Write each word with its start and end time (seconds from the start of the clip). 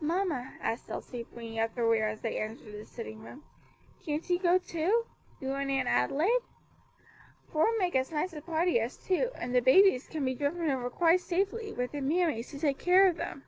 "Mamma," 0.00 0.56
asked 0.60 0.88
Elsie, 0.88 1.24
bringing 1.34 1.58
up 1.58 1.74
the 1.74 1.82
rear 1.82 2.06
as 2.06 2.20
they 2.20 2.38
entered 2.38 2.70
the 2.72 2.84
sitting 2.84 3.18
room, 3.24 3.42
"can't 4.04 4.30
you 4.30 4.38
go, 4.38 4.58
too 4.58 5.06
you 5.40 5.52
and 5.54 5.72
Aunt 5.72 5.88
Adelaide? 5.88 6.38
Four 7.50 7.76
make 7.76 7.96
as 7.96 8.12
nice 8.12 8.32
a 8.32 8.40
party 8.40 8.78
as 8.78 8.96
two, 8.96 9.30
and 9.34 9.52
the 9.52 9.58
babies 9.60 10.06
can 10.06 10.24
be 10.24 10.36
driven 10.36 10.70
over 10.70 10.88
quite 10.88 11.20
safely, 11.20 11.72
with 11.72 11.90
their 11.90 12.00
mammies, 12.00 12.48
to 12.52 12.60
take 12.60 12.78
care 12.78 13.08
of 13.08 13.16
them." 13.16 13.42